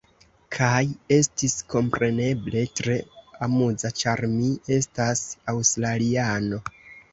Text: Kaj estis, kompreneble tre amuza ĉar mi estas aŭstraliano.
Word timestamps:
Kaj 0.53 0.77
estis, 1.17 1.53
kompreneble 1.73 2.65
tre 2.81 2.97
amuza 3.49 3.93
ĉar 4.01 4.25
mi 4.35 4.51
estas 4.81 5.25
aŭstraliano. 5.57 6.63